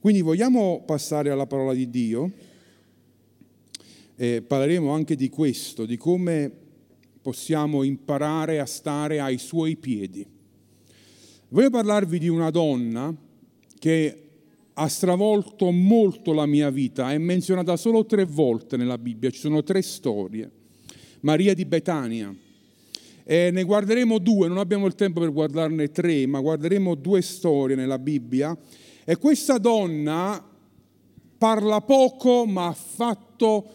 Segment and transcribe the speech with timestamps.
[0.00, 2.32] Quindi vogliamo passare alla parola di Dio?
[4.16, 6.50] E parleremo anche di questo, di come
[7.20, 10.26] possiamo imparare a stare ai suoi piedi.
[11.48, 13.14] Voglio parlarvi di una donna
[13.78, 14.22] che
[14.72, 19.62] ha stravolto molto la mia vita, è menzionata solo tre volte nella Bibbia, ci sono
[19.62, 20.50] tre storie.
[21.20, 22.34] Maria di Betania.
[23.22, 27.76] E ne guarderemo due, non abbiamo il tempo per guardarne tre, ma guarderemo due storie
[27.76, 28.56] nella Bibbia.
[29.10, 30.40] E questa donna
[31.36, 33.66] parla poco, ma ha fatto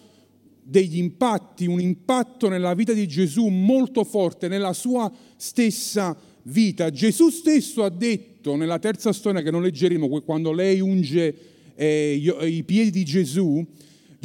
[0.63, 6.89] degli impatti, un impatto nella vita di Gesù molto forte, nella sua stessa vita.
[6.89, 11.35] Gesù stesso ha detto nella terza storia che non leggeremo, quando lei unge
[11.75, 12.13] eh,
[12.43, 13.61] i piedi di Gesù,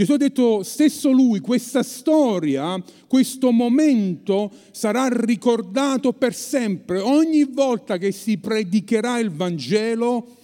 [0.01, 7.01] Gesù ha detto stesso lui, questa storia, questo momento sarà ricordato per sempre.
[7.01, 10.38] Ogni volta che si predicherà il Vangelo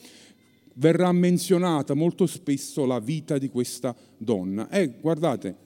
[0.78, 4.68] verrà menzionata molto spesso la vita di questa donna.
[4.68, 5.56] E guardate,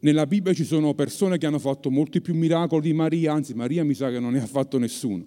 [0.00, 3.84] nella Bibbia ci sono persone che hanno fatto molti più miracoli di Maria, anzi Maria
[3.84, 5.26] mi sa che non ne ha fatto nessuno.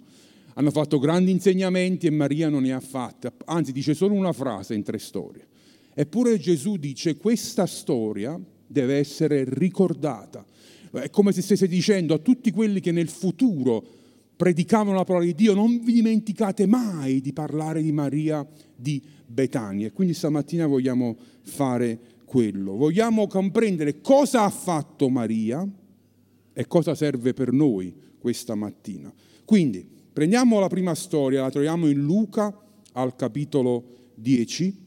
[0.54, 4.74] Hanno fatto grandi insegnamenti e Maria non ne ha fatte, anzi dice solo una frase
[4.74, 5.46] in tre storie.
[5.94, 10.44] Eppure Gesù dice questa storia deve essere ricordata.
[10.90, 13.84] È come se stesse dicendo a tutti quelli che nel futuro
[14.36, 19.90] predicavano la parola di Dio, non vi dimenticate mai di parlare di Maria di Betania.
[19.92, 22.76] Quindi stamattina vogliamo fare quello.
[22.76, 25.66] Vogliamo comprendere cosa ha fatto Maria
[26.52, 29.12] e cosa serve per noi questa mattina.
[29.44, 32.56] Quindi prendiamo la prima storia, la troviamo in Luca
[32.92, 34.82] al capitolo 10.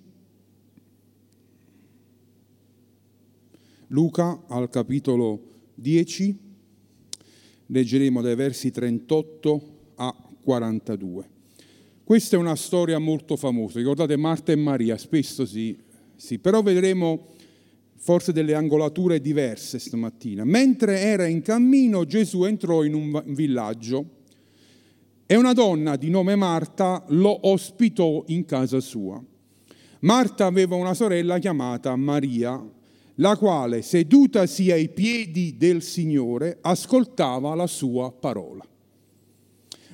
[3.87, 5.41] Luca al capitolo
[5.75, 6.46] 10,
[7.67, 9.61] leggeremo dai versi 38
[9.95, 11.29] a 42.
[12.03, 15.77] Questa è una storia molto famosa, ricordate Marta e Maria, spesso si,
[16.15, 17.27] sì, però vedremo
[17.97, 20.45] forse delle angolature diverse stamattina.
[20.45, 24.05] Mentre era in cammino Gesù entrò in un villaggio
[25.25, 29.21] e una donna di nome Marta lo ospitò in casa sua.
[30.01, 32.63] Marta aveva una sorella chiamata Maria,
[33.19, 38.65] la quale, sedutasi ai piedi del Signore, ascoltava la sua parola.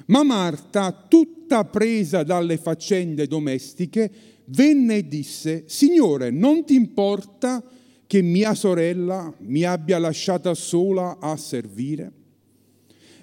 [0.07, 4.11] Ma Marta, tutta presa dalle faccende domestiche,
[4.45, 7.63] venne e disse, Signore, non ti importa
[8.05, 12.11] che mia sorella mi abbia lasciata sola a servire?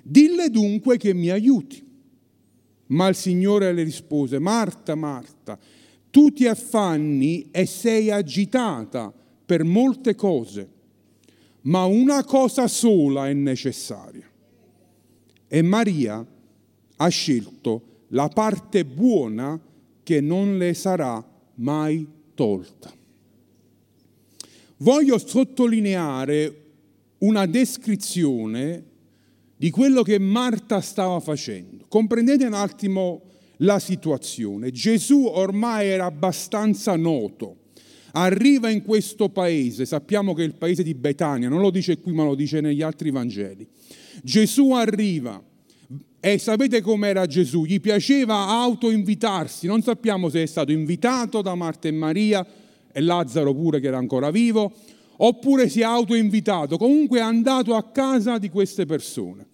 [0.03, 1.89] Dille dunque che mi aiuti.
[2.87, 5.59] Ma il Signore le rispose, Marta, Marta,
[6.11, 9.15] tu ti affanni e sei agitata
[9.51, 10.69] per molte cose,
[11.63, 14.31] ma una cosa sola è necessaria.
[15.49, 16.25] E Maria
[16.97, 19.61] ha scelto la parte buona
[20.05, 21.25] che non le sarà
[21.55, 22.99] mai tolta
[24.81, 26.57] voglio sottolineare
[27.19, 28.85] una descrizione
[29.57, 31.85] di quello che Marta stava facendo.
[31.89, 33.23] Comprendete un attimo
[33.59, 34.71] la situazione.
[34.71, 37.57] Gesù ormai era abbastanza noto.
[38.13, 42.13] Arriva in questo paese, sappiamo che è il paese di Betania, non lo dice qui
[42.13, 43.67] ma lo dice negli altri Vangeli.
[44.23, 45.43] Gesù arriva
[46.19, 47.65] e sapete com'era Gesù?
[47.65, 52.47] Gli piaceva autoinvitarsi, non sappiamo se è stato invitato da Marta e Maria,
[52.93, 54.73] e Lazzaro pure che era ancora vivo,
[55.17, 59.47] oppure si è autoinvitato, comunque è andato a casa di queste persone.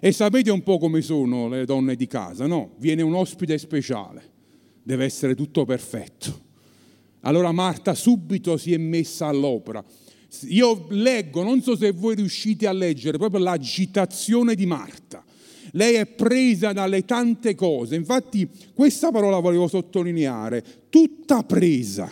[0.00, 2.72] E sapete un po' come sono le donne di casa, no?
[2.78, 4.22] Viene un ospite speciale,
[4.82, 6.50] deve essere tutto perfetto.
[7.22, 9.84] Allora Marta subito si è messa all'opera.
[10.48, 15.24] Io leggo, non so se voi riuscite a leggere, proprio l'agitazione di Marta.
[15.72, 17.96] Lei è presa dalle tante cose.
[17.96, 22.10] Infatti questa parola volevo sottolineare, tutta presa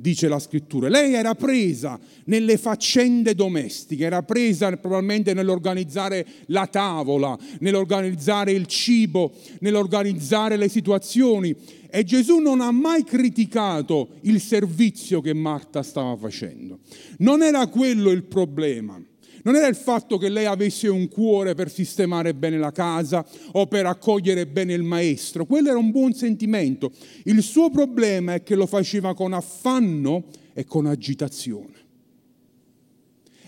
[0.00, 0.88] dice la scrittura.
[0.88, 9.32] Lei era presa nelle faccende domestiche, era presa probabilmente nell'organizzare la tavola, nell'organizzare il cibo,
[9.60, 11.54] nell'organizzare le situazioni.
[11.92, 16.78] E Gesù non ha mai criticato il servizio che Marta stava facendo.
[17.18, 19.02] Non era quello il problema.
[19.42, 23.66] Non era il fatto che lei avesse un cuore per sistemare bene la casa o
[23.66, 26.92] per accogliere bene il maestro, quello era un buon sentimento.
[27.24, 31.78] Il suo problema è che lo faceva con affanno e con agitazione.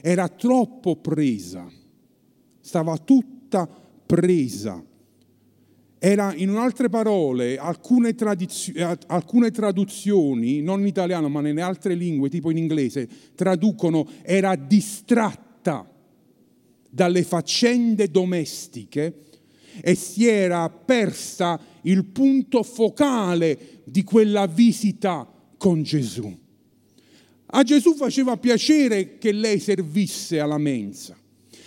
[0.01, 1.71] Era troppo presa,
[2.61, 3.69] stava tutta
[4.07, 4.83] presa.
[6.05, 12.29] Era, in altre parole, alcune, tradizio- alcune traduzioni, non in italiano ma nelle altre lingue,
[12.29, 15.52] tipo in inglese, traducono era distratta
[16.95, 19.21] dalle faccende domestiche
[19.81, 26.39] e si era persa il punto focale di quella visita con Gesù.
[27.47, 31.17] A Gesù faceva piacere che lei servisse alla mensa.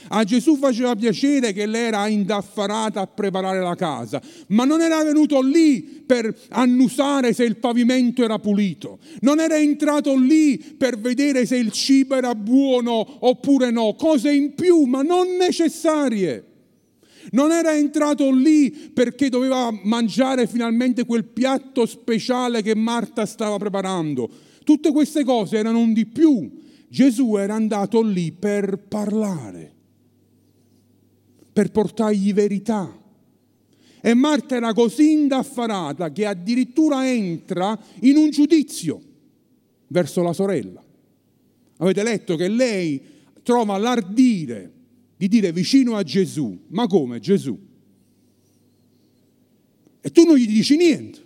[0.09, 5.03] A Gesù faceva piacere che lei era indaffarata a preparare la casa, ma non era
[5.03, 11.45] venuto lì per annusare se il pavimento era pulito, non era entrato lì per vedere
[11.45, 16.51] se il cibo era buono oppure no, cose in più, ma non necessarie.
[17.31, 24.29] Non era entrato lì perché doveva mangiare finalmente quel piatto speciale che Marta stava preparando.
[24.63, 26.51] Tutte queste cose erano un di più.
[26.87, 29.74] Gesù era andato lì per parlare
[31.55, 33.01] per portargli verità.
[34.01, 39.01] E Marta era così indaffarata che addirittura entra in un giudizio
[39.87, 40.83] verso la sorella.
[41.77, 43.01] Avete letto che lei
[43.41, 44.69] trova l'ardire
[45.15, 47.57] di dire vicino a Gesù, ma come Gesù?
[50.01, 51.19] E tu non gli dici niente.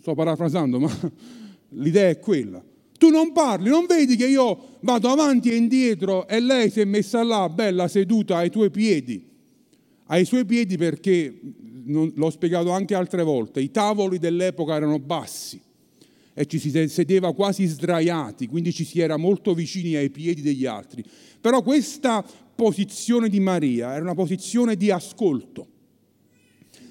[0.00, 1.12] Sto parafrasando, ma
[1.70, 2.64] l'idea è quella.
[2.96, 6.84] Tu non parli, non vedi che io vado avanti e indietro e lei si è
[6.84, 9.29] messa là, bella seduta ai tuoi piedi
[10.12, 11.40] ai suoi piedi perché,
[11.86, 15.60] l'ho spiegato anche altre volte, i tavoli dell'epoca erano bassi
[16.34, 20.66] e ci si sedeva quasi sdraiati, quindi ci si era molto vicini ai piedi degli
[20.66, 21.04] altri.
[21.40, 22.24] Però questa
[22.54, 25.66] posizione di Maria era una posizione di ascolto,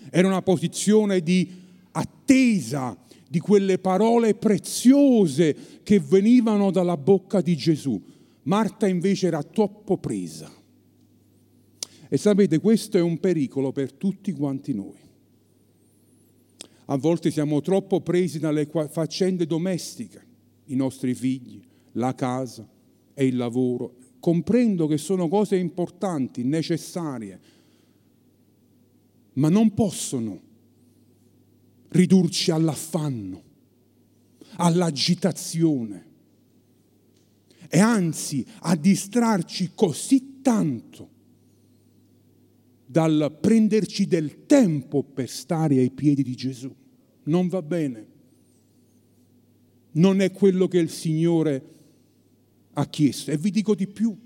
[0.10, 1.50] era una posizione di
[1.92, 8.02] attesa di quelle parole preziose che venivano dalla bocca di Gesù.
[8.44, 10.58] Marta invece era troppo presa
[12.12, 14.98] e sapete, questo è un pericolo per tutti quanti noi.
[16.86, 20.26] A volte siamo troppo presi dalle faccende domestiche,
[20.66, 21.62] i nostri figli,
[21.94, 22.68] la casa
[23.14, 23.96] e il lavoro.
[24.20, 27.40] Comprendo che sono cose importanti, necessarie,
[29.34, 30.42] ma non possono
[31.90, 33.44] ridurci all'affanno,
[34.56, 36.08] all'agitazione
[37.70, 41.18] e anzi a distrarci così tanto
[42.92, 46.74] dal prenderci del tempo per stare ai piedi di Gesù.
[47.26, 48.08] Non va bene.
[49.92, 51.64] Non è quello che il Signore
[52.74, 53.30] ha chiesto.
[53.30, 54.18] E vi dico di più.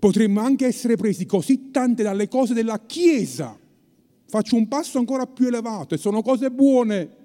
[0.00, 3.56] Potremmo anche essere presi così tante dalle cose della Chiesa.
[4.24, 7.16] Faccio un passo ancora più elevato e sono cose buone.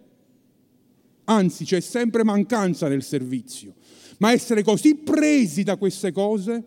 [1.24, 3.74] Anzi, c'è sempre mancanza nel servizio.
[4.20, 6.64] Ma essere così presi da queste cose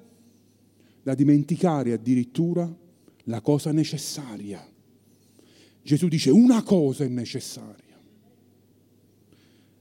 [1.01, 2.83] da dimenticare addirittura
[3.25, 4.67] la cosa necessaria.
[5.83, 7.83] Gesù dice una cosa è necessaria.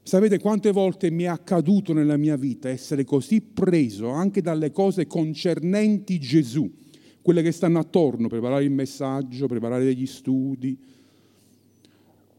[0.02, 5.06] Sapete quante volte mi è accaduto nella mia vita essere così preso anche dalle cose
[5.06, 6.70] concernenti Gesù,
[7.22, 10.78] quelle che stanno attorno, preparare il messaggio, preparare degli studi,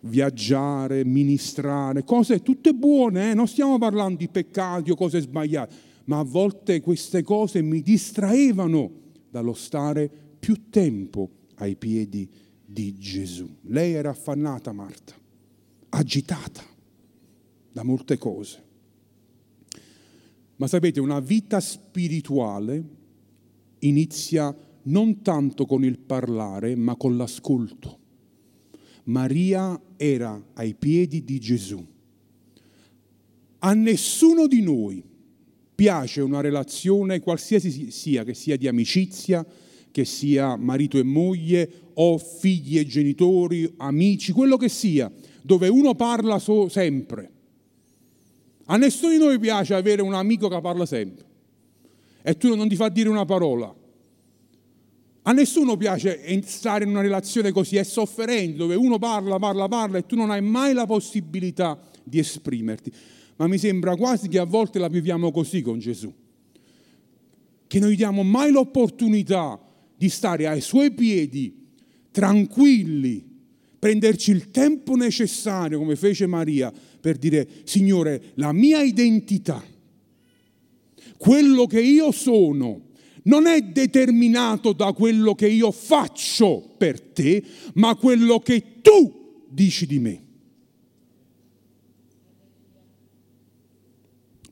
[0.01, 3.33] viaggiare, ministrare, cose tutte buone, eh?
[3.33, 5.75] non stiamo parlando di peccati o cose sbagliate,
[6.05, 8.91] ma a volte queste cose mi distraevano
[9.31, 12.29] dallo stare più tempo ai piedi
[12.63, 13.49] di Gesù.
[13.61, 15.15] Lei era affannata, Marta,
[15.89, 16.61] agitata
[17.71, 18.63] da molte cose.
[20.57, 22.83] Ma sapete, una vita spirituale
[23.79, 27.97] inizia non tanto con il parlare, ma con l'ascolto.
[29.05, 31.83] Maria era ai piedi di Gesù.
[33.57, 35.03] A nessuno di noi
[35.73, 39.43] piace una relazione qualsiasi sia, che sia di amicizia,
[39.95, 45.09] che sia marito e moglie o figli e genitori, amici, quello che sia,
[45.41, 47.31] dove uno parla so sempre.
[48.65, 51.25] A nessuno di noi piace avere un amico che parla sempre
[52.21, 53.73] e tu non ti fa dire una parola.
[55.21, 59.99] A nessuno piace stare in una relazione così, è sofferente, dove uno parla, parla, parla
[59.99, 62.91] e tu non hai mai la possibilità di esprimerti.
[63.37, 66.13] Ma mi sembra quasi che a volte la viviamo così con Gesù,
[67.65, 69.64] che non gli diamo mai l'opportunità
[69.97, 71.53] di stare ai suoi piedi,
[72.11, 73.23] tranquilli,
[73.77, 79.63] prenderci il tempo necessario, come fece Maria, per dire, Signore, la mia identità,
[81.17, 82.81] quello che io sono,
[83.23, 87.43] non è determinato da quello che io faccio per te,
[87.75, 90.24] ma quello che tu dici di me.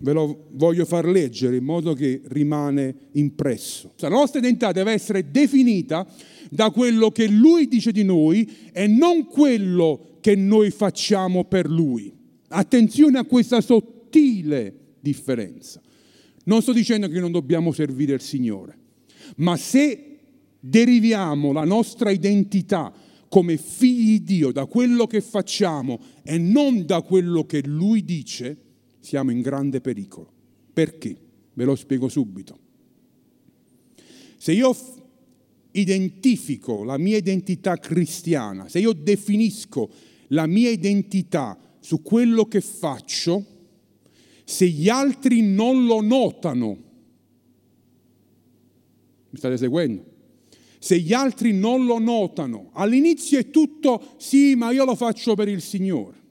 [0.04, 3.94] Ve lo voglio far leggere in modo che rimane impresso.
[4.00, 6.06] La nostra identità deve essere definita
[6.50, 12.14] da quello che Lui dice di noi e non quello che noi facciamo per Lui.
[12.50, 15.82] Attenzione a questa sottile differenza.
[16.46, 18.78] Non sto dicendo che non dobbiamo servire il Signore,
[19.38, 20.18] ma se
[20.60, 22.94] deriviamo la nostra identità
[23.30, 28.63] come figli di Dio, da quello che facciamo e non da quello che Lui dice,
[29.04, 30.32] siamo in grande pericolo.
[30.72, 31.16] Perché?
[31.54, 32.58] Ve lo spiego subito.
[34.38, 34.74] Se io
[35.72, 39.90] identifico la mia identità cristiana, se io definisco
[40.28, 43.46] la mia identità su quello che faccio,
[44.46, 46.70] se gli altri non lo notano,
[49.30, 50.12] mi state seguendo?
[50.80, 55.50] Se gli altri non lo notano, all'inizio è tutto sì, ma io lo faccio per
[55.50, 56.23] il Signore.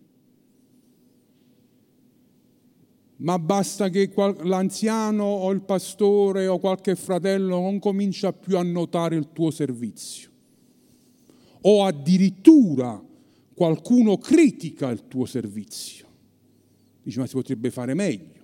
[3.23, 4.13] Ma basta che
[4.43, 10.31] l'anziano o il pastore o qualche fratello non comincia più a notare il tuo servizio.
[11.63, 13.01] O addirittura
[13.55, 16.07] qualcuno critica il tuo servizio.
[17.03, 18.41] Dice ma si potrebbe fare meglio.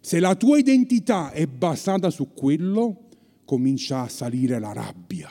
[0.00, 3.08] Se la tua identità è basata su quello,
[3.44, 5.30] comincia a salire la rabbia,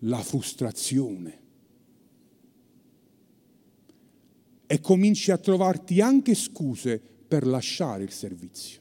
[0.00, 1.40] la frustrazione.
[4.64, 8.80] E cominci a trovarti anche scuse per lasciare il servizio.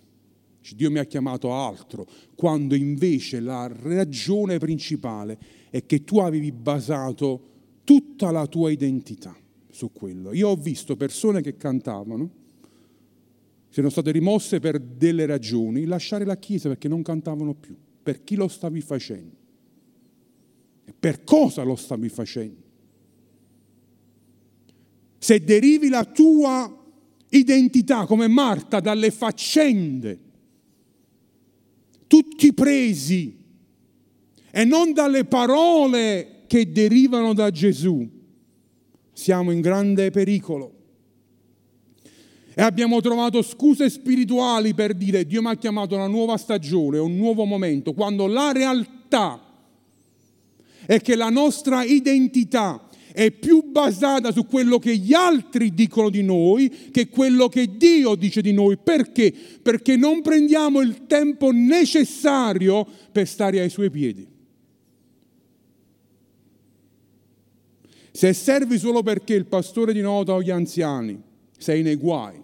[0.76, 5.38] Dio mi ha chiamato a altro, quando invece la ragione principale
[5.70, 9.36] è che tu avevi basato tutta la tua identità
[9.70, 10.34] su quello.
[10.34, 12.30] Io ho visto persone che cantavano,
[13.70, 17.76] sono state rimosse per delle ragioni, lasciare la chiesa perché non cantavano più.
[18.04, 19.36] Per chi lo stavi facendo?
[21.00, 22.66] Per cosa lo stavi facendo?
[25.18, 26.86] Se derivi la tua
[27.30, 30.20] identità come Marta dalle faccende,
[32.08, 33.38] tutti presi
[34.50, 38.08] e non dalle parole che derivano da Gesù,
[39.12, 40.74] siamo in grande pericolo.
[42.54, 47.16] E abbiamo trovato scuse spirituali per dire Dio mi ha chiamato una nuova stagione, un
[47.16, 49.40] nuovo momento, quando la realtà
[50.88, 52.87] è che la nostra identità
[53.18, 58.14] è più basata su quello che gli altri dicono di noi che quello che Dio
[58.14, 58.78] dice di noi.
[58.78, 59.34] Perché?
[59.60, 64.28] Perché non prendiamo il tempo necessario per stare ai suoi piedi.
[68.12, 71.20] Se servi solo perché il pastore ti nota o gli anziani,
[71.58, 72.40] sei nei guai.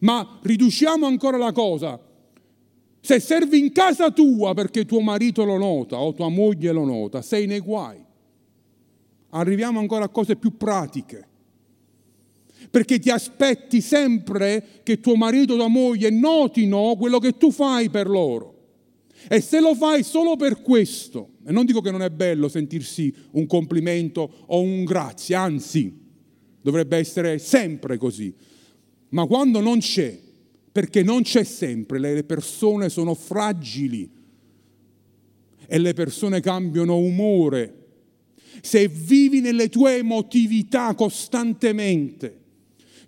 [0.00, 2.00] Ma riduciamo ancora la cosa.
[3.00, 7.22] Se servi in casa tua perché tuo marito lo nota o tua moglie lo nota,
[7.22, 8.03] sei nei guai
[9.34, 11.28] arriviamo ancora a cose più pratiche.
[12.70, 17.90] Perché ti aspetti sempre che tuo marito o tua moglie notino quello che tu fai
[17.90, 18.52] per loro.
[19.28, 23.14] E se lo fai solo per questo, e non dico che non è bello sentirsi
[23.32, 25.92] un complimento o un grazie, anzi,
[26.60, 28.34] dovrebbe essere sempre così.
[29.10, 30.18] Ma quando non c'è,
[30.72, 34.10] perché non c'è sempre, le persone sono fragili
[35.66, 37.83] e le persone cambiano umore
[38.64, 42.38] se vivi nelle tue emotività costantemente,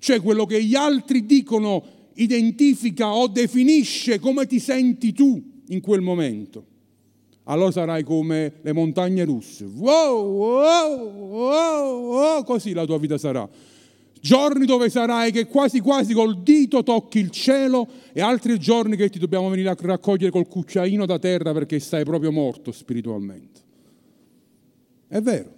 [0.00, 1.82] cioè quello che gli altri dicono
[2.16, 6.62] identifica o definisce come ti senti tu in quel momento,
[7.44, 9.64] allora sarai come le montagne russe.
[9.64, 13.48] Wow, wow, wow, wow, così la tua vita sarà.
[14.20, 19.08] Giorni dove sarai che quasi quasi col dito tocchi il cielo e altri giorni che
[19.08, 23.65] ti dobbiamo venire a raccogliere col cucciaino da terra perché stai proprio morto spiritualmente.
[25.08, 25.54] È vero,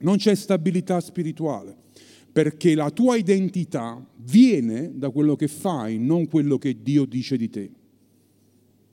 [0.00, 1.76] non c'è stabilità spirituale,
[2.30, 7.48] perché la tua identità viene da quello che fai, non quello che Dio dice di
[7.48, 7.70] te,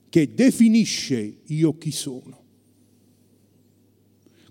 [0.09, 2.37] che definisce io chi sono.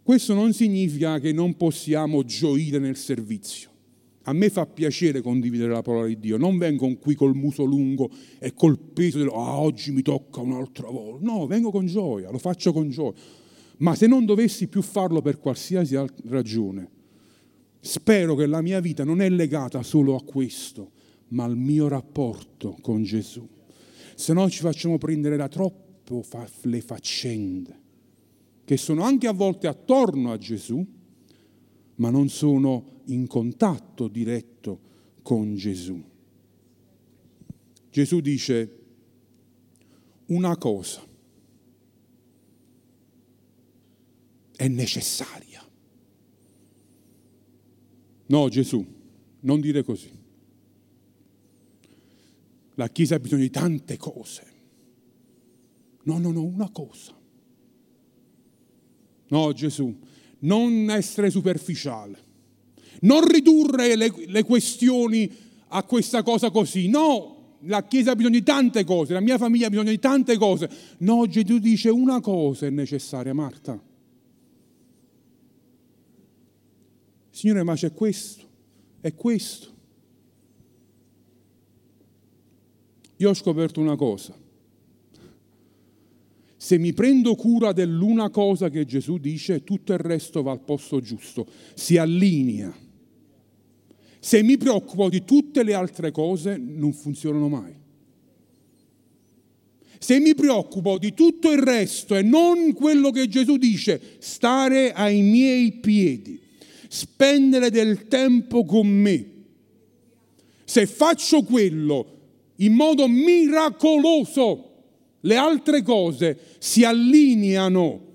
[0.02, 3.70] Questo non significa che non possiamo gioire nel servizio.
[4.22, 8.10] A me fa piacere condividere la parola di Dio, non vengo qui col muso lungo
[8.38, 11.24] e col peso del ah, oggi mi tocca un'altra volta.
[11.24, 13.14] No, vengo con gioia, lo faccio con gioia.
[13.78, 16.90] Ma se non dovessi più farlo per qualsiasi ragione,
[17.80, 20.92] spero che la mia vita non è legata solo a questo,
[21.28, 23.46] ma al mio rapporto con Gesù.
[24.14, 26.24] Se no ci facciamo prendere da troppo
[26.62, 27.80] le faccende,
[28.64, 30.84] che sono anche a volte attorno a Gesù,
[31.96, 34.80] ma non sono in contatto diretto
[35.22, 36.02] con Gesù.
[37.90, 38.76] Gesù dice
[40.26, 41.07] una cosa
[44.58, 45.64] è necessaria.
[48.26, 48.84] No, Gesù,
[49.40, 50.10] non dire così.
[52.74, 54.46] La Chiesa ha bisogno di tante cose.
[56.02, 57.16] No, no, no, una cosa.
[59.28, 59.96] No, Gesù,
[60.40, 62.26] non essere superficiale.
[63.02, 65.32] Non ridurre le, le questioni
[65.68, 66.88] a questa cosa così.
[66.88, 70.36] No, la Chiesa ha bisogno di tante cose, la mia famiglia ha bisogno di tante
[70.36, 70.68] cose.
[70.98, 73.86] No, Gesù dice una cosa è necessaria, Marta
[77.38, 78.42] Signore, ma c'è questo,
[79.00, 79.72] è questo.
[83.18, 84.36] Io ho scoperto una cosa.
[86.56, 91.00] Se mi prendo cura dell'una cosa che Gesù dice, tutto il resto va al posto
[91.00, 92.76] giusto, si allinea.
[94.18, 97.72] Se mi preoccupo di tutte le altre cose, non funzionano mai.
[100.00, 105.22] Se mi preoccupo di tutto il resto e non quello che Gesù dice, stare ai
[105.22, 106.46] miei piedi,
[106.88, 109.36] spendere del tempo con me,
[110.64, 112.16] se faccio quello
[112.56, 114.64] in modo miracoloso,
[115.20, 118.06] le altre cose si allineano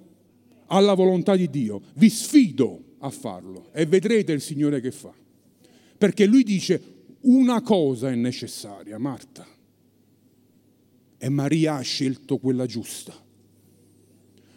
[0.68, 1.82] alla volontà di Dio.
[1.96, 5.14] Vi sfido a farlo e vedrete il Signore che fa.
[5.98, 6.82] Perché lui dice
[7.22, 9.48] una cosa è necessaria, Marta.
[11.18, 13.14] E Maria ha scelto quella giusta.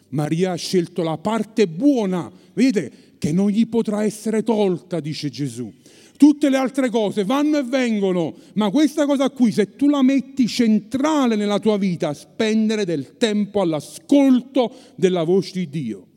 [0.09, 5.71] Maria ha scelto la parte buona, vedete, che non gli potrà essere tolta, dice Gesù.
[6.17, 10.47] Tutte le altre cose vanno e vengono, ma questa cosa qui, se tu la metti
[10.47, 16.07] centrale nella tua vita, spendere del tempo all'ascolto della voce di Dio,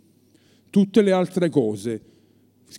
[0.71, 2.03] tutte le altre cose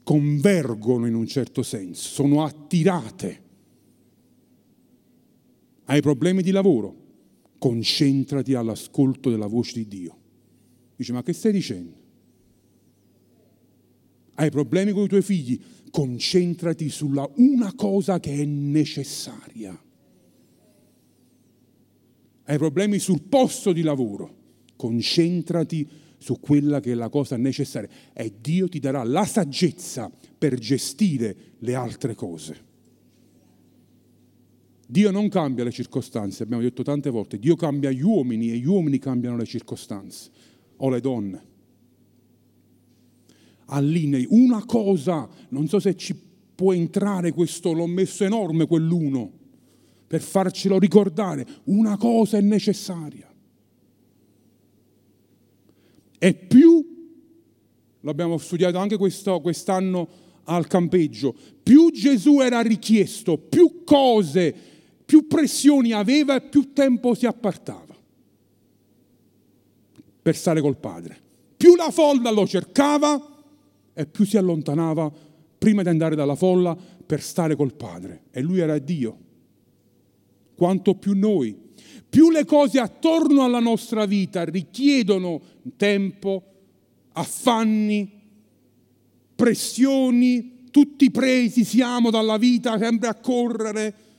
[0.03, 3.41] convergono in un certo senso, sono attirate.
[5.85, 7.01] Hai problemi di lavoro?
[7.61, 10.17] concentrati all'ascolto della voce di Dio.
[10.95, 12.00] Dice, ma che stai dicendo?
[14.41, 15.61] Hai problemi con i tuoi figli?
[15.91, 19.79] Concentrati sulla una cosa che è necessaria.
[22.45, 24.37] Hai problemi sul posto di lavoro?
[24.75, 30.57] Concentrati su quella che è la cosa necessaria e Dio ti darà la saggezza per
[30.57, 32.57] gestire le altre cose.
[34.87, 38.65] Dio non cambia le circostanze, abbiamo detto tante volte, Dio cambia gli uomini e gli
[38.65, 40.31] uomini cambiano le circostanze,
[40.77, 41.49] o le donne.
[43.71, 46.15] Allinei una cosa, non so se ci
[46.55, 49.31] può entrare questo, l'ho messo enorme quell'uno,
[50.07, 53.27] per farcelo ricordare, una cosa è necessaria.
[56.17, 57.13] E più,
[58.01, 60.07] l'abbiamo studiato anche questo, quest'anno
[60.43, 64.69] al campeggio, più Gesù era richiesto, più cose
[65.11, 67.93] più pressioni aveva e più tempo si appartava
[70.21, 71.19] per stare col padre.
[71.57, 73.30] Più la folla lo cercava
[73.93, 75.11] e più si allontanava
[75.57, 78.23] prima di andare dalla folla per stare col padre.
[78.31, 79.17] E lui era Dio.
[80.55, 81.57] Quanto più noi,
[82.09, 85.41] più le cose attorno alla nostra vita richiedono
[85.75, 86.43] tempo,
[87.13, 88.19] affanni,
[89.35, 94.09] pressioni, tutti presi siamo dalla vita sempre a correre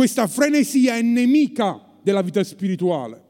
[0.00, 3.22] questa frenesia è nemica della vita spirituale.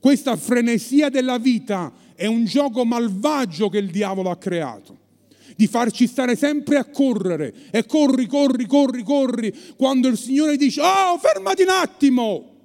[0.00, 5.06] Questa frenesia della vita è un gioco malvagio che il diavolo ha creato
[5.54, 10.80] di farci stare sempre a correre e corri, corri, corri, corri, quando il Signore dice,
[10.80, 12.56] oh, fermati un attimo,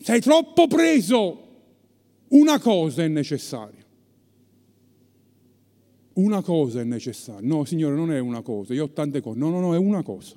[0.00, 1.48] sei troppo preso,
[2.28, 3.78] una cosa è necessaria.
[6.12, 7.46] Una cosa è necessaria.
[7.48, 9.38] No, Signore, non è una cosa, io ho tante cose.
[9.38, 10.36] No, no, no, è una cosa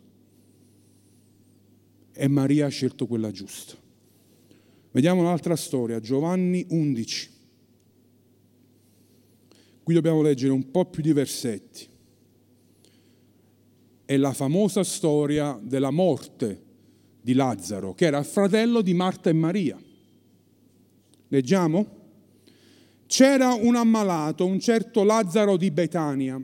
[2.13, 3.75] e Maria ha scelto quella giusta.
[4.93, 7.29] Vediamo un'altra storia, Giovanni 11.
[9.82, 11.88] Qui dobbiamo leggere un po' più di versetti.
[14.06, 16.62] È la famosa storia della morte
[17.19, 19.82] di Lazzaro, che era fratello di Marta e Maria.
[21.27, 22.01] Leggiamo?
[23.08, 26.39] C'era un ammalato, un certo Lazzaro di Betania,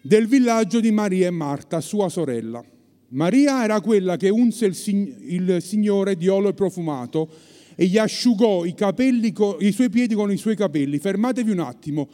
[0.00, 2.64] del villaggio di Maria e Marta, sua sorella.
[3.10, 7.30] Maria era quella che unse il, Signore di olio profumato
[7.74, 10.98] e gli asciugò i, capelli, i suoi piedi con i suoi capelli.
[10.98, 12.08] Fermatevi un attimo.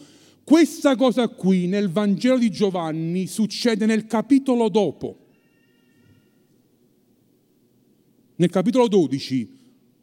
[0.44, 5.18] Questa cosa qui nel Vangelo di Giovanni succede nel capitolo dopo.
[8.36, 9.62] Nel capitolo 12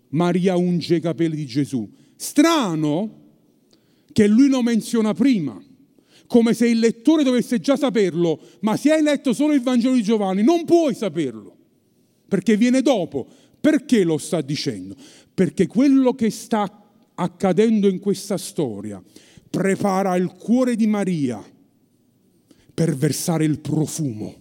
[0.10, 1.90] Maria unge i capelli di Gesù.
[2.16, 3.20] Strano
[4.12, 5.62] che lui lo menziona prima
[6.32, 10.02] come se il lettore dovesse già saperlo, ma se hai letto solo il Vangelo di
[10.02, 11.54] Giovanni non puoi saperlo,
[12.26, 13.28] perché viene dopo.
[13.60, 14.96] Perché lo sta dicendo?
[15.34, 19.04] Perché quello che sta accadendo in questa storia
[19.50, 21.44] prepara il cuore di Maria
[22.74, 24.34] per versare il profumo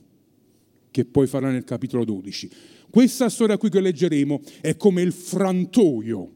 [0.93, 2.51] che poi farà nel capitolo 12.
[2.89, 6.31] Questa storia qui che leggeremo è come il frantoio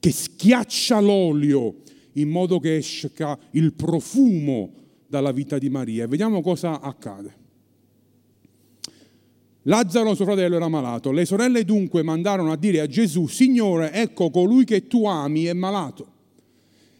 [0.00, 1.82] che schiaccia l'olio
[2.16, 4.72] in modo che esca il profumo
[5.06, 6.04] dalla vita di Maria.
[6.04, 7.44] E vediamo cosa accade.
[9.62, 11.10] Lazzaro, suo fratello, era malato.
[11.10, 15.52] Le sorelle dunque mandarono a dire a Gesù, Signore, ecco colui che tu ami è
[15.52, 16.12] malato.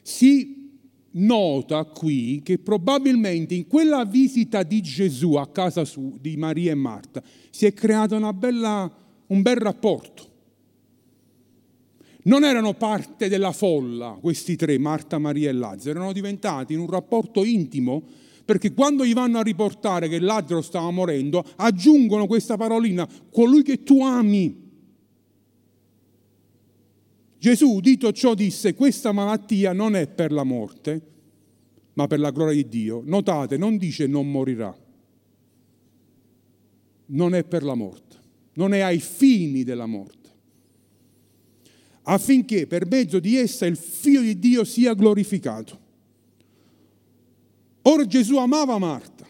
[0.02, 0.54] Si
[1.12, 6.74] nota qui che probabilmente in quella visita di Gesù a casa su, di Maria e
[6.74, 8.92] Marta si è creato bella,
[9.28, 10.34] un bel rapporto.
[12.26, 16.90] Non erano parte della folla questi tre, Marta, Maria e Lazzaro, erano diventati in un
[16.90, 18.02] rapporto intimo
[18.44, 23.82] perché quando gli vanno a riportare che Lazzaro stava morendo, aggiungono questa parolina, colui che
[23.82, 24.64] tu ami.
[27.38, 31.02] Gesù, dito ciò, disse, questa malattia non è per la morte,
[31.94, 33.02] ma per la gloria di Dio.
[33.04, 34.76] Notate, non dice non morirà,
[37.06, 38.16] non è per la morte,
[38.54, 40.25] non è ai fini della morte,
[42.08, 45.84] affinché per mezzo di essa il Figlio di Dio sia glorificato.
[47.82, 49.26] Ora Gesù amava Marta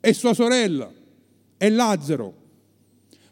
[0.00, 0.92] e sua sorella
[1.56, 2.40] e Lazzaro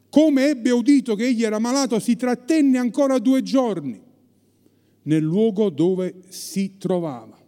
[0.09, 4.03] come ebbe udito che egli era malato, si trattenne ancora due giorni
[5.03, 7.39] nel luogo dove si trovava.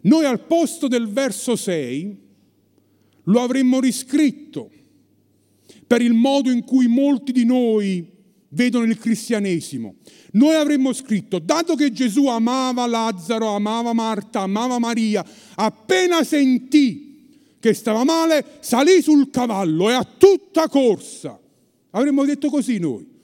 [0.00, 2.24] Noi al posto del verso 6
[3.24, 4.70] lo avremmo riscritto
[5.86, 8.15] per il modo in cui molti di noi
[8.56, 9.96] vedono il cristianesimo.
[10.32, 17.04] Noi avremmo scritto, dato che Gesù amava Lazzaro, amava Marta, amava Maria, appena sentì
[17.60, 21.38] che stava male, salì sul cavallo e a tutta corsa.
[21.90, 23.14] Avremmo detto così noi.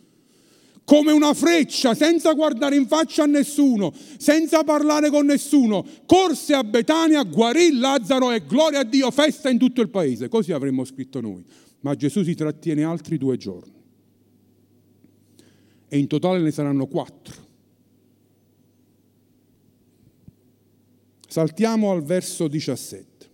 [0.85, 6.65] Come una freccia, senza guardare in faccia a nessuno, senza parlare con nessuno, corse a
[6.65, 10.29] Betania, guarì Lazzaro e gloria a Dio, festa in tutto il paese.
[10.29, 11.45] Così avremmo scritto noi.
[11.81, 13.82] Ma Gesù si trattiene altri due giorni.
[15.93, 17.35] E in totale ne saranno quattro.
[21.29, 23.31] Saltiamo al verso 17.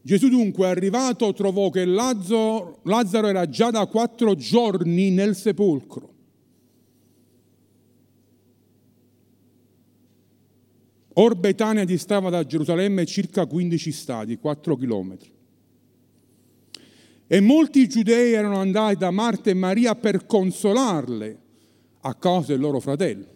[0.00, 6.14] Gesù dunque arrivato trovò che Lazzaro, Lazzaro era già da quattro giorni nel sepolcro.
[11.12, 15.31] Or Betania distava da Gerusalemme circa 15 stadi, 4 chilometri.
[17.32, 21.38] E molti giudei erano andati da Marta e Maria per consolarle
[22.02, 23.26] a causa del loro fratello.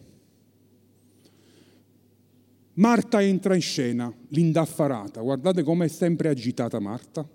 [2.75, 5.23] Marta entra in scena, l'indaffarata.
[5.23, 7.27] Guardate come è sempre agitata Marta.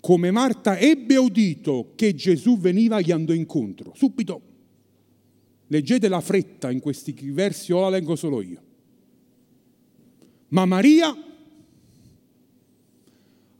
[0.00, 3.92] Come Marta ebbe udito che Gesù veniva, gli andò incontro.
[3.94, 4.40] Subito.
[5.66, 8.62] Leggete la fretta in questi versi o la leggo solo io.
[10.48, 11.14] Ma Maria,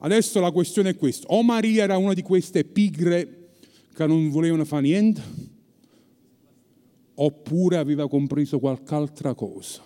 [0.00, 3.48] adesso la questione è questa, o Maria era una di queste pigre
[3.92, 5.22] che non volevano fare niente,
[7.14, 9.82] oppure aveva compreso qualche altra cosa.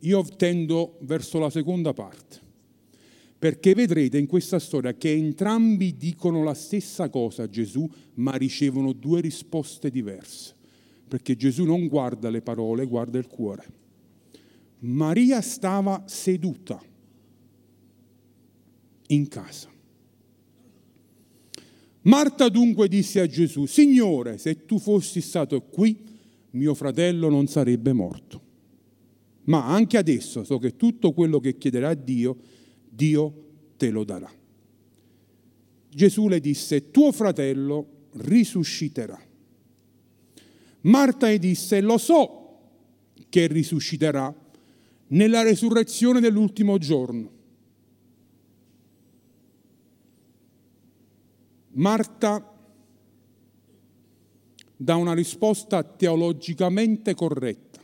[0.00, 2.40] Io tendo verso la seconda parte,
[3.38, 8.92] perché vedrete in questa storia che entrambi dicono la stessa cosa a Gesù, ma ricevono
[8.92, 10.54] due risposte diverse,
[11.08, 13.64] perché Gesù non guarda le parole, guarda il cuore.
[14.80, 16.82] Maria stava seduta
[19.08, 19.68] in casa.
[22.02, 25.98] Marta dunque disse a Gesù, Signore, se tu fossi stato qui,
[26.50, 28.44] mio fratello non sarebbe morto
[29.46, 32.36] ma anche adesso so che tutto quello che chiederà a Dio,
[32.88, 33.44] Dio
[33.76, 34.30] te lo darà.
[35.88, 39.18] Gesù le disse, tuo fratello risusciterà.
[40.82, 42.58] Marta gli disse, lo so
[43.28, 44.34] che risusciterà
[45.08, 47.34] nella resurrezione dell'ultimo giorno.
[51.76, 52.52] Marta
[54.76, 57.76] dà una risposta teologicamente corretta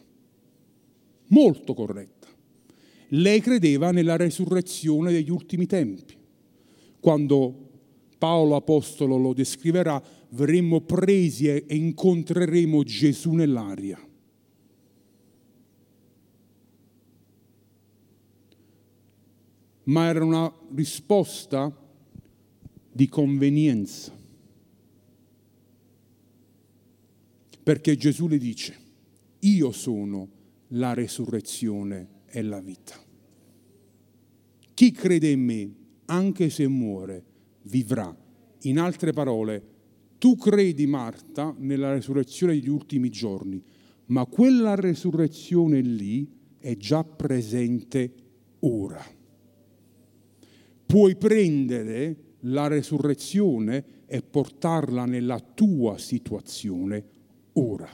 [1.33, 2.28] molto corretta.
[3.09, 6.16] Lei credeva nella resurrezione degli ultimi tempi.
[7.00, 7.70] Quando
[8.16, 13.98] Paolo Apostolo lo descriverà, verremo presi e incontreremo Gesù nell'aria.
[19.85, 21.76] Ma era una risposta
[22.92, 24.12] di convenienza.
[27.62, 28.76] Perché Gesù le dice,
[29.40, 30.28] io sono
[30.68, 32.94] la resurrezione e la vita.
[34.74, 35.74] Chi crede in me,
[36.07, 37.24] anche se muore,
[37.62, 38.14] vivrà.
[38.62, 39.70] In altre parole,
[40.18, 43.62] tu credi, Marta, nella resurrezione degli ultimi giorni,
[44.07, 46.28] ma quella resurrezione lì
[46.59, 48.12] è già presente
[48.61, 49.05] ora.
[50.87, 57.05] Puoi prendere la resurrezione e portarla nella tua situazione
[57.55, 57.88] ora.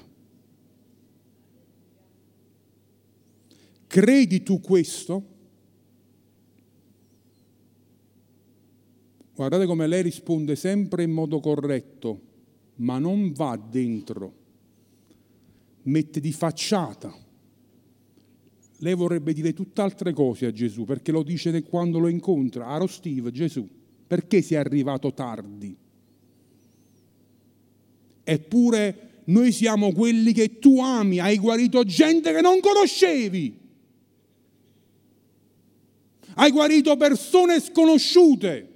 [3.86, 5.36] Credi tu questo?
[9.34, 12.20] Guardate come lei risponde sempre in modo corretto,
[12.76, 14.34] ma non va dentro,
[15.82, 17.14] mette di facciata.
[18.80, 22.66] Lei vorrebbe dire tutt'altre cose a Gesù, perché lo dice quando lo incontra.
[22.66, 23.68] Aro Steve, Gesù,
[24.08, 25.76] perché sei arrivato tardi?
[28.24, 33.56] Eppure noi siamo quelli che tu ami, hai guarito gente che non conoscevi.
[36.34, 38.72] Hai guarito persone sconosciute.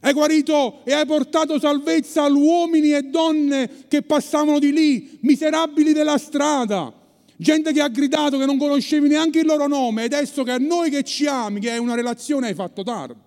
[0.00, 5.92] Hai guarito e hai portato salvezza a uomini e donne che passavano di lì, miserabili
[5.92, 6.92] della strada.
[7.36, 10.58] Gente che ha gridato che non conoscevi neanche il loro nome e adesso che a
[10.58, 13.25] noi che ci ami, che hai una relazione, hai fatto tardi.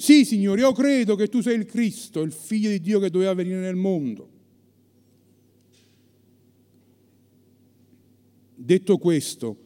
[0.00, 3.34] Sì, Signore, io credo che tu sei il Cristo, il figlio di Dio che doveva
[3.34, 4.30] venire nel mondo.
[8.54, 9.56] Detto questo,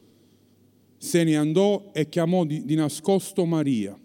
[0.97, 3.97] se ne andò e chiamò di, di nascosto Maria,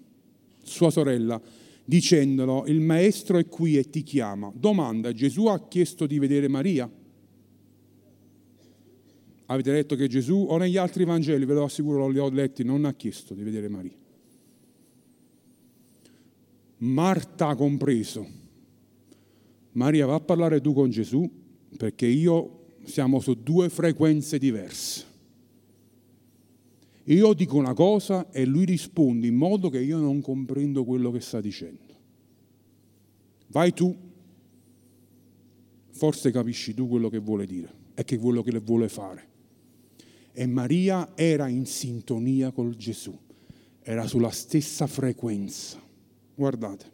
[0.62, 1.42] sua sorella,
[1.84, 4.52] dicendolo, il maestro è qui e ti chiama.
[4.54, 6.88] Domanda, Gesù ha chiesto di vedere Maria?
[9.46, 12.84] Avete letto che Gesù, o negli altri Vangeli, ve lo assicuro, li ho letti, non
[12.84, 13.98] ha chiesto di vedere Maria.
[16.80, 18.26] Marta ha compreso.
[19.72, 21.28] Maria, va a parlare tu con Gesù
[21.76, 25.04] perché io siamo su due frequenze diverse.
[27.04, 31.20] Io dico una cosa e lui risponde in modo che io non comprendo quello che
[31.20, 31.98] sta dicendo.
[33.48, 33.94] Vai tu,
[35.90, 39.28] forse capisci tu quello che vuole dire e che quello che vuole fare.
[40.32, 43.16] E Maria era in sintonia con Gesù,
[43.82, 45.89] era sulla stessa frequenza.
[46.40, 46.90] Guardate.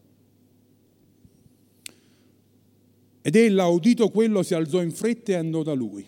[3.23, 6.05] Ed ella, udito quello, si alzò in fretta e andò da lui.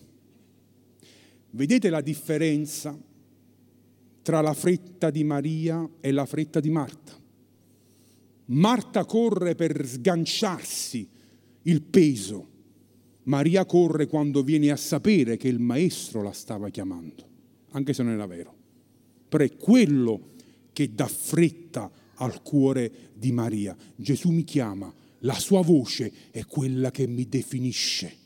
[1.50, 2.98] Vedete la differenza
[4.22, 7.16] tra la fretta di Maria e la fretta di Marta?
[8.46, 11.08] Marta corre per sganciarsi
[11.62, 12.48] il peso.
[13.24, 17.28] Maria corre quando viene a sapere che il maestro la stava chiamando,
[17.70, 18.52] anche se non era vero.
[19.28, 20.30] Però è quello
[20.72, 23.76] che dà fretta al cuore di Maria.
[23.96, 28.16] Gesù mi chiama, la sua voce è quella che mi definisce,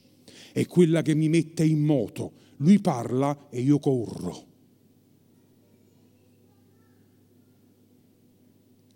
[0.52, 2.33] è quella che mi mette in moto.
[2.59, 4.50] Lui parla e io corro.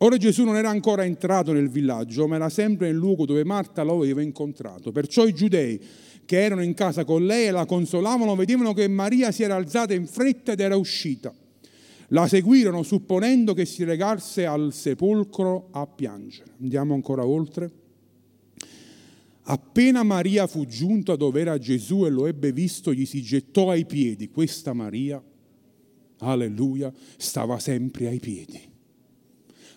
[0.01, 3.83] Ora Gesù non era ancora entrato nel villaggio, ma era sempre nel luogo dove Marta
[3.83, 4.93] lo aveva incontrato.
[4.93, 5.81] Perciò i giudei
[6.27, 9.95] che erano in casa con lei e la consolavano vedevano che Maria si era alzata
[9.95, 11.33] in fretta ed era uscita.
[12.11, 16.53] La seguirono supponendo che si regasse al sepolcro a piangere.
[16.61, 17.85] Andiamo ancora oltre.
[19.49, 23.87] Appena Maria fu giunta dove era Gesù e lo ebbe visto, gli si gettò ai
[23.87, 24.29] piedi.
[24.29, 25.23] Questa Maria,
[26.19, 28.61] alleluia, stava sempre ai piedi.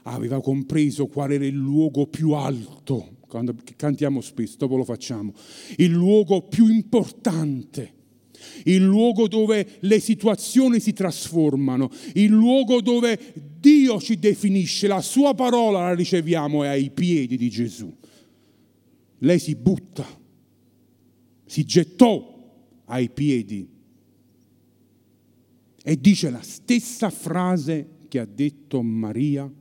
[0.04, 5.34] Aveva compreso qual era il luogo più alto, quando cantiamo spesso, dopo lo facciamo,
[5.78, 7.98] il luogo più importante
[8.74, 13.18] il luogo dove le situazioni si trasformano, il luogo dove
[13.60, 17.94] Dio ci definisce, la sua parola la riceviamo è ai piedi di Gesù.
[19.20, 20.06] Lei si butta,
[21.46, 22.38] si gettò
[22.86, 23.68] ai piedi
[25.84, 29.52] e dice la stessa frase che ha detto Maria,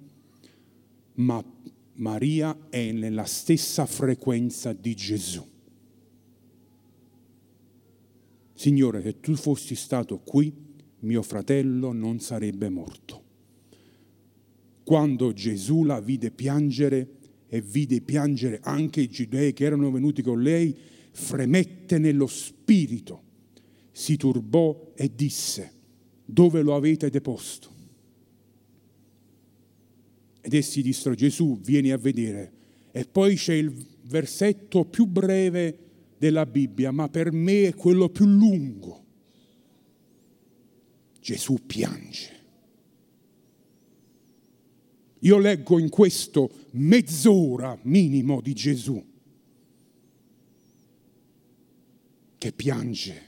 [1.14, 1.44] ma
[1.94, 5.44] Maria è nella stessa frequenza di Gesù.
[8.58, 10.52] Signore, se tu fossi stato qui,
[11.02, 13.22] mio fratello non sarebbe morto.
[14.82, 17.08] Quando Gesù la vide piangere
[17.46, 20.76] e vide piangere anche i giudei che erano venuti con lei,
[21.12, 23.22] fremette nello spirito,
[23.92, 25.72] si turbò e disse,
[26.24, 27.70] dove lo avete deposto?
[30.40, 32.52] Ed essi dissero, Gesù, vieni a vedere.
[32.90, 35.87] E poi c'è il versetto più breve
[36.18, 39.04] della Bibbia, ma per me è quello più lungo.
[41.20, 42.36] Gesù piange.
[45.20, 49.04] Io leggo in questo mezz'ora minimo di Gesù
[52.38, 53.26] che piange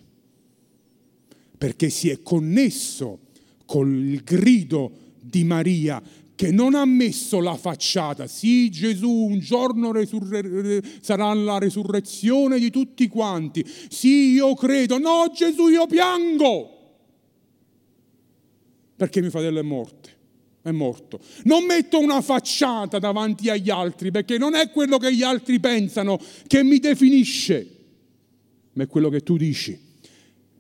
[1.59, 3.19] perché si è connesso
[3.67, 6.03] col grido di Maria
[6.41, 8.27] che non ha messo la facciata.
[8.27, 13.63] Sì, Gesù un giorno resurre- sarà la resurrezione di tutti quanti.
[13.91, 14.97] Sì, io credo.
[14.97, 16.79] No, Gesù, io piango.
[18.97, 20.09] Perché mio fratello è morto.
[20.63, 21.21] È morto.
[21.43, 26.19] Non metto una facciata davanti agli altri perché non è quello che gli altri pensano
[26.47, 27.77] che mi definisce,
[28.73, 29.79] ma è quello che tu dici.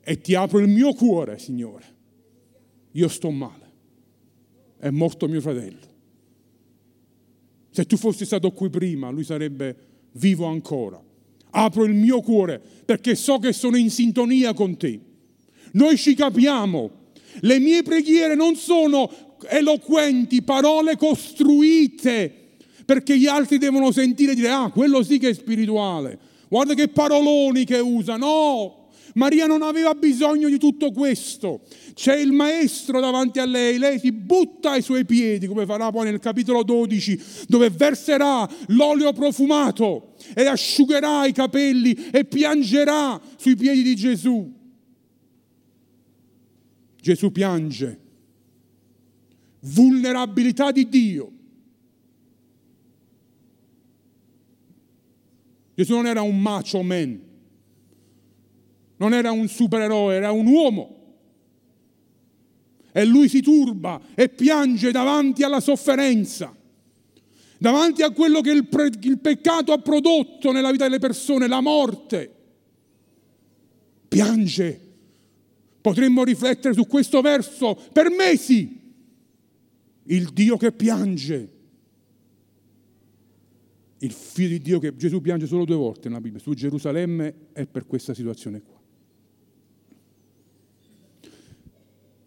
[0.03, 1.97] E ti apro il mio cuore, Signore.
[2.91, 3.70] Io sto male
[4.81, 5.89] è morto mio fratello.
[7.71, 9.77] Se tu fossi stato qui prima, lui sarebbe
[10.13, 11.01] vivo ancora.
[11.53, 14.99] Apro il mio cuore perché so che sono in sintonia con te.
[15.73, 16.91] Noi ci capiamo.
[17.41, 22.35] Le mie preghiere non sono eloquenti, parole costruite
[22.85, 26.19] perché gli altri devono sentire e dire ah, quello sì che è spirituale.
[26.49, 28.17] Guarda che paroloni che usa.
[28.17, 28.80] No,
[29.15, 31.63] Maria non aveva bisogno di tutto questo.
[31.95, 36.05] C'è il maestro davanti a lei, lei si butta ai suoi piedi, come farà poi
[36.05, 43.83] nel capitolo 12, dove verserà l'olio profumato e asciugherà i capelli e piangerà sui piedi
[43.83, 44.53] di Gesù.
[47.01, 47.99] Gesù piange.
[49.61, 51.33] Vulnerabilità di Dio.
[55.75, 57.29] Gesù non era un macho man
[59.01, 60.97] non era un supereroe, era un uomo.
[62.93, 66.55] E lui si turba e piange davanti alla sofferenza,
[67.59, 71.61] davanti a quello che il, pre- il peccato ha prodotto nella vita delle persone, la
[71.61, 72.35] morte.
[74.07, 74.89] Piange.
[75.81, 78.79] Potremmo riflettere su questo verso per mesi.
[80.05, 81.53] Il Dio che piange.
[84.01, 87.67] Il figlio di Dio che Gesù piange solo due volte nella Bibbia, su Gerusalemme e
[87.67, 88.80] per questa situazione qua.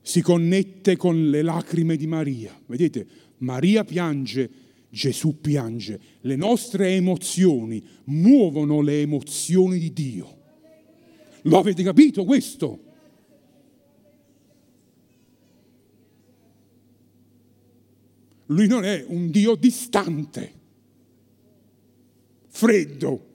[0.03, 2.55] Si connette con le lacrime di Maria.
[2.65, 4.49] Vedete, Maria piange,
[4.89, 5.99] Gesù piange.
[6.21, 10.41] Le nostre emozioni muovono le emozioni di Dio.
[11.43, 12.91] Lo avete capito questo?
[18.47, 20.53] Lui non è un Dio distante,
[22.49, 23.31] freddo,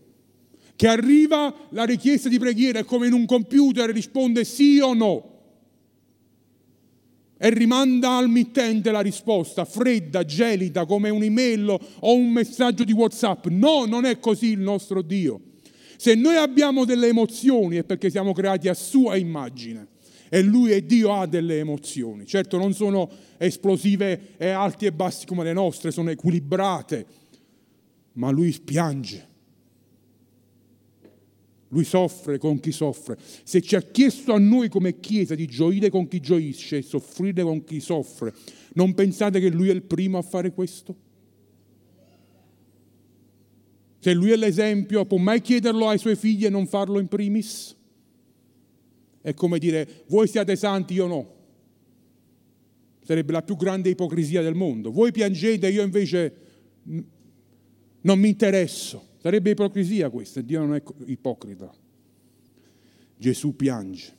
[0.77, 5.38] che arriva la richiesta di preghiera come in un computer e risponde sì o no
[7.39, 13.47] e rimanda al mittente la risposta, fredda, gelida, come un'email o un messaggio di WhatsApp.
[13.47, 15.41] No, non è così il nostro Dio.
[15.97, 19.87] Se noi abbiamo delle emozioni è perché siamo creati a sua immagine
[20.29, 22.27] e lui e Dio ha delle emozioni.
[22.27, 27.07] Certo non sono esplosive e alti e bassi come le nostre, sono equilibrate,
[28.15, 29.28] ma lui piange
[31.69, 33.17] lui soffre con chi soffre.
[33.45, 37.43] Se ci ha chiesto a noi come Chiesa di gioire con chi gioisce e soffrire
[37.43, 38.33] con chi soffre,
[38.75, 40.97] non pensate che Lui è il primo a fare questo?
[43.99, 47.77] Se Lui è l'esempio, può mai chiederlo ai suoi figli e non farlo in primis?
[49.21, 51.35] È come dire, voi siate santi, io no.
[53.03, 54.91] Sarebbe la più grande ipocrisia del mondo.
[54.91, 56.35] Voi piangete, io invece
[58.03, 59.08] non mi interesso.
[59.21, 61.73] Sarebbe ipocrisia questa, Dio non è ipocrita.
[63.17, 64.15] Gesù piange,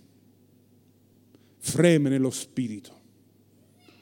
[1.57, 2.97] freme nello spirito.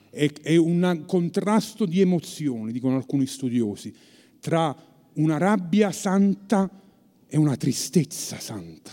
[0.10, 3.94] È, è un contrasto di emozioni, dicono alcuni studiosi,
[4.40, 4.76] tra
[5.14, 6.70] una rabbia santa
[7.28, 8.92] e una tristezza santa.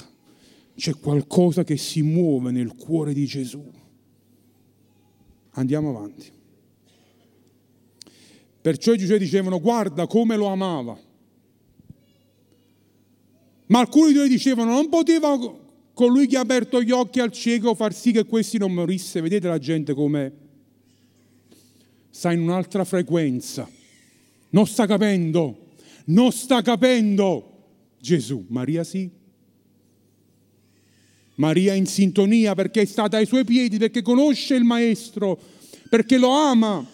[0.75, 3.65] C'è qualcosa che si muove nel cuore di Gesù.
[5.53, 6.31] Andiamo avanti.
[8.61, 10.99] Perciò i Giudei dicevano guarda come lo amava.
[13.67, 15.39] Ma alcuni di noi dicevano non poteva
[15.95, 19.21] colui che ha aperto gli occhi al cieco far sì che questi non morisse.
[19.21, 20.33] Vedete la gente come
[22.11, 23.69] sta in un'altra frequenza.
[24.51, 25.73] Non sta capendo,
[26.07, 27.53] non sta capendo
[27.99, 28.45] Gesù.
[28.49, 29.09] Maria sì.
[31.37, 35.41] Maria in sintonia perché è stata ai suoi piedi, perché conosce il Maestro,
[35.89, 36.87] perché lo ama.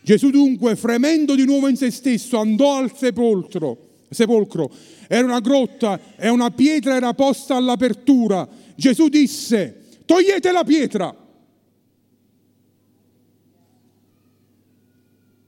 [0.00, 4.70] Gesù dunque, fremendo di nuovo in se stesso, andò al sepolcro sepolcro.
[5.06, 8.48] Era una grotta e una pietra era posta all'apertura.
[8.74, 11.26] Gesù disse, togliete la pietra.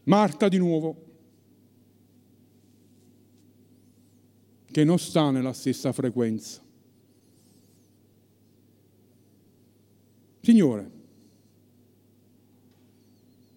[0.05, 1.05] Marta di nuovo,
[4.71, 6.61] che non sta nella stessa frequenza.
[10.41, 10.91] Signore,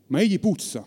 [0.07, 0.85] ma egli puzza.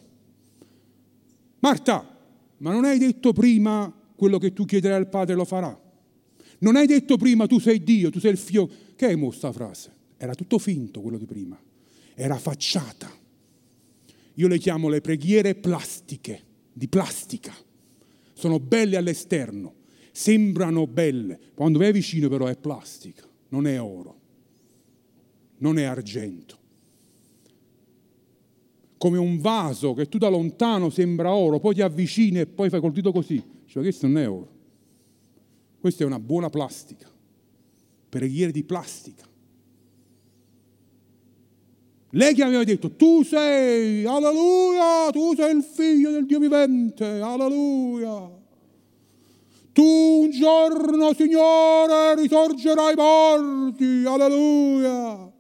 [1.61, 2.19] Marta,
[2.59, 5.79] ma non hai detto prima quello che tu chiederai al Padre lo farà.
[6.59, 8.69] Non hai detto prima tu sei Dio, tu sei il figlio.
[8.97, 9.93] Che è questa frase?
[10.17, 11.61] Era tutto finto quello di prima.
[12.15, 13.11] Era facciata.
[14.35, 16.43] Io le chiamo le preghiere plastiche,
[16.73, 17.55] di plastica.
[18.33, 19.75] Sono belle all'esterno,
[20.13, 21.39] sembrano belle.
[21.55, 24.21] Quando vai vicino però è plastica, non è oro,
[25.59, 26.55] non è argento.
[28.99, 32.81] Come un vaso che tu da lontano sembra oro, poi ti avvicini e poi fai
[32.81, 34.55] col dito così cioè questo non è oro.
[35.79, 37.11] Questa è una buona plastica,
[38.09, 39.25] preghiere di plastica.
[42.11, 48.33] Lei che aveva detto, tu sei, alleluia, tu sei il figlio del Dio vivente, alleluia.
[49.73, 55.31] Tu un giorno, Signore, risorgerai morti, alleluia.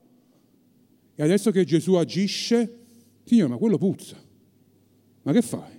[1.15, 2.79] E adesso che Gesù agisce,
[3.25, 4.17] Signore, ma quello puzza.
[5.23, 5.76] Ma che fai?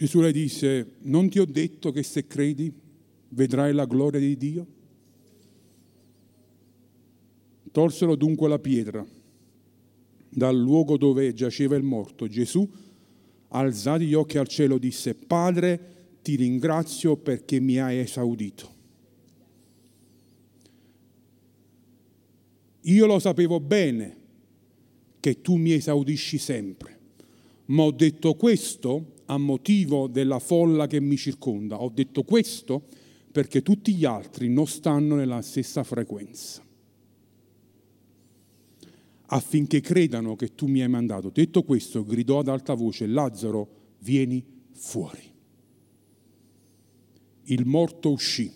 [0.00, 2.72] Gesù le disse, non ti ho detto che se credi
[3.28, 4.66] vedrai la gloria di Dio?
[7.70, 9.06] Tolsero dunque la pietra
[10.30, 12.26] dal luogo dove giaceva il morto.
[12.28, 12.66] Gesù,
[13.48, 18.74] alzati gli occhi al cielo, disse, Padre, ti ringrazio perché mi hai esaudito.
[22.80, 24.16] Io lo sapevo bene
[25.20, 26.98] che tu mi esaudisci sempre,
[27.66, 31.80] ma ho detto questo a motivo della folla che mi circonda.
[31.80, 32.82] Ho detto questo
[33.30, 36.64] perché tutti gli altri non stanno nella stessa frequenza
[39.32, 41.30] affinché credano che tu mi hai mandato.
[41.30, 43.68] Detto questo, gridò ad alta voce, Lazzaro,
[44.00, 45.22] vieni fuori.
[47.44, 48.52] Il morto uscì,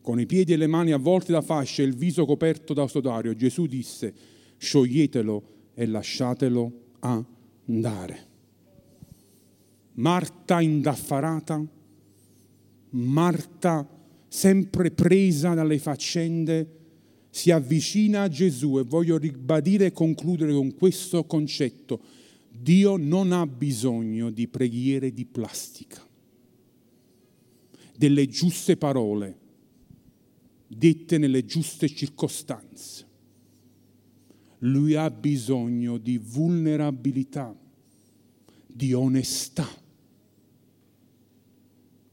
[0.00, 3.34] con i piedi e le mani avvolti da fasce e il viso coperto da sodario.
[3.34, 4.14] Gesù disse,
[4.56, 5.42] scioglietelo
[5.74, 8.27] e lasciatelo andare.
[9.98, 11.64] Marta indaffarata,
[12.90, 13.88] Marta
[14.28, 16.76] sempre presa dalle faccende,
[17.30, 22.00] si avvicina a Gesù e voglio ribadire e concludere con questo concetto.
[22.48, 26.00] Dio non ha bisogno di preghiere di plastica,
[27.96, 29.38] delle giuste parole,
[30.68, 33.06] dette nelle giuste circostanze.
[34.60, 37.54] Lui ha bisogno di vulnerabilità,
[38.66, 39.86] di onestà.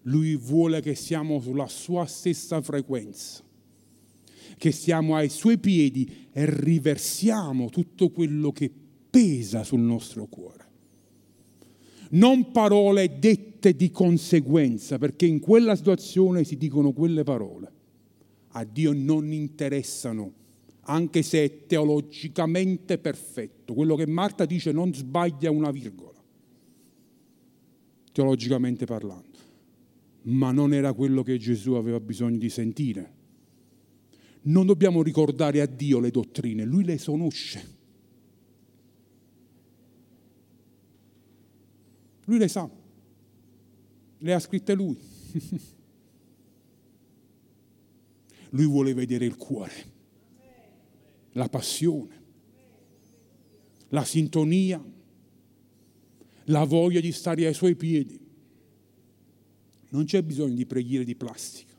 [0.08, 3.44] Lui vuole che siamo sulla sua stessa frequenza
[4.58, 8.72] che siamo ai suoi piedi e riversiamo tutto quello che
[9.10, 10.64] pesa sul nostro cuore.
[12.12, 17.74] Non parole dette di conseguenza, perché in quella situazione si dicono quelle parole.
[18.50, 20.32] A Dio non interessano,
[20.82, 23.74] anche se è teologicamente perfetto.
[23.74, 26.24] Quello che Marta dice non sbaglia una virgola,
[28.12, 29.35] teologicamente parlando.
[30.28, 33.16] Ma non era quello che Gesù aveva bisogno di sentire
[34.46, 37.74] non dobbiamo ricordare a Dio le dottrine, Lui le conosce.
[42.26, 42.70] Lui le sa,
[44.18, 44.98] le ha scritte Lui.
[48.50, 49.94] Lui vuole vedere il cuore,
[51.34, 52.24] la passione,
[53.90, 54.84] la sintonia,
[56.46, 58.25] la voglia di stare ai Suoi piedi.
[59.96, 61.74] Non c'è bisogno di preghiere di plastica.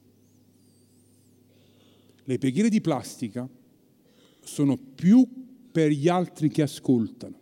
[2.24, 3.46] Le preghiere di plastica
[4.40, 5.28] sono più
[5.70, 7.38] per gli altri che ascoltano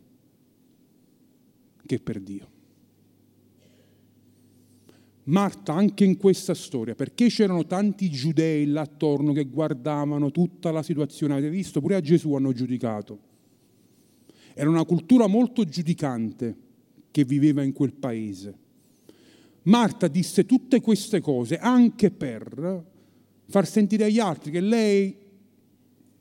[1.87, 2.51] che per Dio.
[5.27, 10.83] Marta, anche in questa storia, perché c'erano tanti giudei là attorno che guardavano tutta la
[10.83, 13.21] situazione, avete visto, pure a Gesù hanno giudicato.
[14.55, 16.57] Era una cultura molto giudicante
[17.13, 18.63] che viveva in quel paese.
[19.65, 22.85] Marta disse tutte queste cose anche per
[23.47, 25.17] far sentire agli altri che lei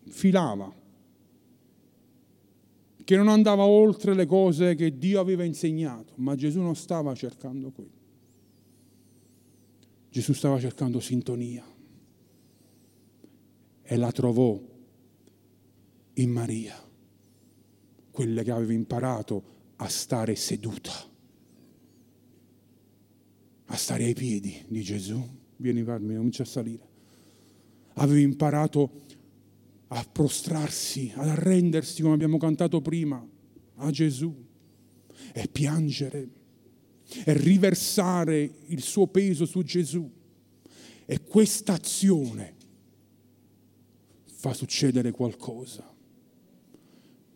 [0.08, 0.74] filava,
[3.04, 7.72] che non andava oltre le cose che Dio aveva insegnato, ma Gesù non stava cercando
[7.72, 8.02] quello.
[10.10, 11.66] Gesù stava cercando sintonia
[13.82, 14.62] e la trovò
[16.14, 16.80] in Maria,
[18.12, 19.44] quella che aveva imparato
[19.78, 20.92] a stare seduta,
[23.74, 25.22] a stare ai piedi di Gesù.
[25.58, 26.92] Vieni, Carmine, comincia a salire
[27.96, 29.02] aveva imparato
[29.90, 33.26] a prostrarsi, ad arrendersi, come abbiamo cantato prima,
[33.76, 34.34] a Gesù
[35.34, 36.30] e piangere
[37.24, 40.10] e riversare il suo peso su Gesù.
[41.06, 42.56] E questa azione
[44.26, 45.92] fa succedere qualcosa.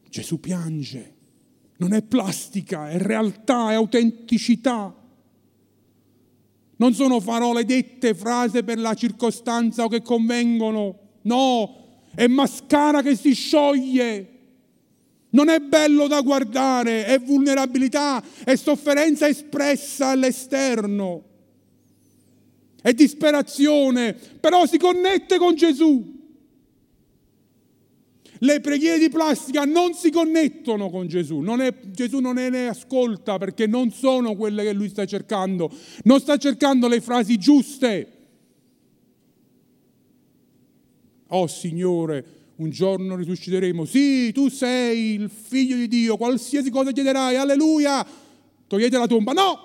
[0.09, 1.15] Gesù piange,
[1.77, 4.95] non è plastica, è realtà, è autenticità.
[6.77, 10.95] Non sono parole dette, frasi per la circostanza o che convengono.
[11.23, 11.75] No,
[12.15, 14.33] è mascara che si scioglie.
[15.29, 21.23] Non è bello da guardare, è vulnerabilità, è sofferenza espressa all'esterno.
[22.81, 26.16] È disperazione, però si connette con Gesù.
[28.39, 33.37] Le preghiere di plastica non si connettono con Gesù, non è, Gesù non ne ascolta
[33.37, 35.71] perché non sono quelle che lui sta cercando,
[36.03, 38.11] non sta cercando le frasi giuste.
[41.29, 42.25] Oh Signore,
[42.57, 43.85] un giorno risusciteremo.
[43.85, 48.05] Sì, tu sei il figlio di Dio, qualsiasi cosa chiederai, alleluia.
[48.67, 49.33] Togliete la tomba.
[49.33, 49.59] No!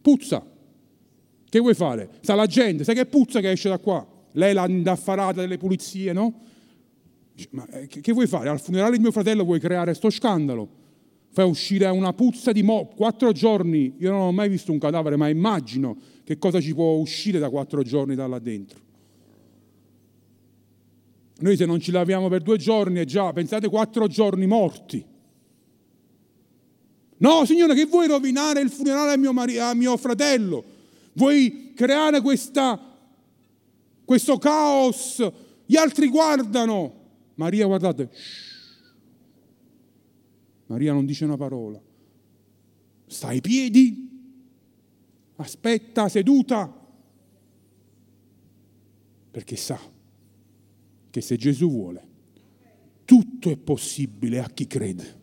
[0.00, 0.44] Puzza.
[1.48, 2.08] Che vuoi fare?
[2.20, 4.06] Sta la gente, sai che puzza che esce da qua?
[4.32, 6.40] Lei l'ha indaffarata delle pulizie, no?
[7.50, 8.48] Ma eh, che vuoi fare?
[8.48, 10.80] Al funerale di mio fratello vuoi creare sto scandalo?
[11.30, 12.88] Fai uscire una puzza di mo...
[12.88, 16.92] Quattro giorni, io non ho mai visto un cadavere, ma immagino che cosa ci può
[16.96, 18.80] uscire da quattro giorni da là dentro.
[21.38, 25.04] Noi se non ci laviamo per due giorni è già, pensate, quattro giorni morti.
[27.16, 30.62] No, Signore, che vuoi rovinare il funerale a mio, mari- a mio fratello?
[31.14, 32.78] Vuoi creare questa,
[34.04, 35.26] questo caos?
[35.64, 37.00] Gli altri guardano.
[37.34, 38.10] Maria, guardate.
[40.66, 41.80] Maria non dice una parola.
[43.06, 44.10] Sta ai piedi,
[45.36, 46.80] aspetta seduta,
[49.30, 49.78] perché sa
[51.10, 52.08] che se Gesù vuole,
[53.04, 55.20] tutto è possibile a chi crede.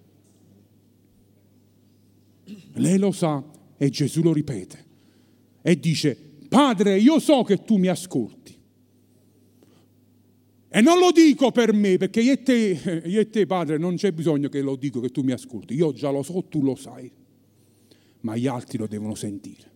[2.74, 3.44] Lei lo sa
[3.78, 4.86] e Gesù lo ripete
[5.62, 6.16] e dice,
[6.48, 8.59] Padre, io so che tu mi ascolti.
[10.72, 13.96] E non lo dico per me, perché io e, te, io e te, Padre, non
[13.96, 15.74] c'è bisogno che lo dico, che tu mi ascolti.
[15.74, 17.12] Io già lo so, tu lo sai.
[18.22, 19.72] Ma gli altri lo devono sentire.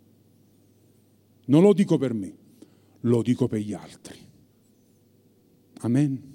[1.46, 2.36] Non lo dico per me,
[3.02, 4.20] lo dico per gli altri.
[5.80, 6.32] Amen.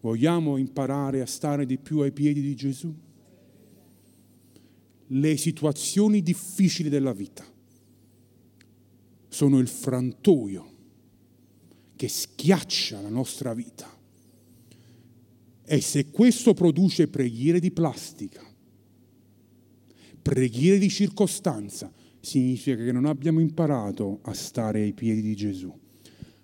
[0.00, 2.92] Vogliamo imparare a stare di più ai piedi di Gesù?
[5.06, 7.44] Le situazioni difficili della vita
[9.28, 10.74] sono il frantoio
[11.96, 13.90] che schiaccia la nostra vita.
[15.64, 18.42] E se questo produce preghiere di plastica,
[20.22, 25.72] preghiere di circostanza, significa che non abbiamo imparato a stare ai piedi di Gesù.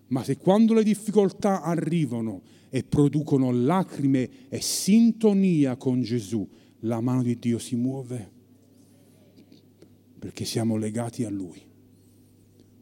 [0.09, 6.49] Ma se quando le difficoltà arrivano e producono lacrime e sintonia con Gesù,
[6.81, 8.41] la mano di Dio si muove
[10.23, 11.61] perché siamo legati a Lui.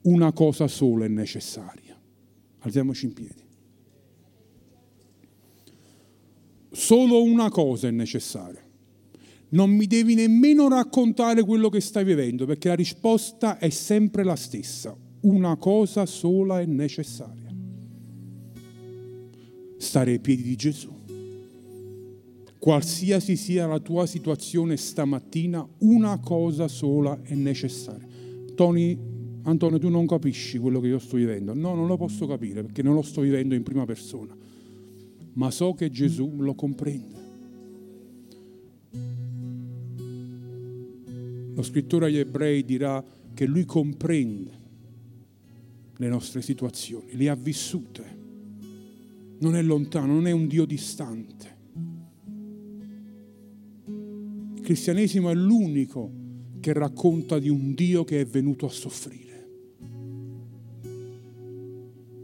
[0.02, 1.89] Una cosa sola è necessaria.
[2.60, 3.48] Alziamoci in piedi.
[6.70, 8.64] Solo una cosa è necessaria.
[9.50, 14.36] Non mi devi nemmeno raccontare quello che stai vivendo, perché la risposta è sempre la
[14.36, 14.96] stessa.
[15.22, 17.52] Una cosa sola è necessaria.
[19.76, 20.98] Stare ai piedi di Gesù.
[22.58, 28.06] Qualsiasi sia la tua situazione stamattina, una cosa sola è necessaria.
[28.54, 28.96] Tony,
[29.42, 31.54] Antonio, tu non capisci quello che io sto vivendo.
[31.54, 34.36] No, non lo posso capire perché non lo sto vivendo in prima persona.
[35.34, 37.18] Ma so che Gesù lo comprende.
[41.54, 44.58] Lo scrittore agli ebrei dirà che lui comprende
[45.96, 48.18] le nostre situazioni, le ha vissute.
[49.38, 51.58] Non è lontano, non è un Dio distante.
[54.54, 56.10] Il cristianesimo è l'unico
[56.60, 59.29] che racconta di un Dio che è venuto a soffrire.